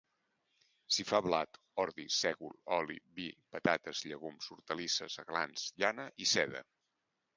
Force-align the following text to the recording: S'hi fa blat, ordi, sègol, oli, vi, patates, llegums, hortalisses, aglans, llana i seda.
S'hi 0.95 1.03
fa 1.09 1.17
blat, 1.25 1.59
ordi, 1.83 2.05
sègol, 2.15 2.57
oli, 2.77 2.97
vi, 3.19 3.27
patates, 3.57 4.01
llegums, 4.13 4.49
hortalisses, 4.57 5.19
aglans, 5.25 5.67
llana 5.85 6.09
i 6.27 6.31
seda. 6.33 6.65